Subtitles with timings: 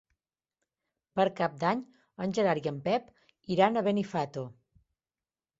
[1.19, 1.83] Per Cap d'Any
[2.25, 3.13] en Gerard i en Pep
[3.57, 4.49] iran a Benifato.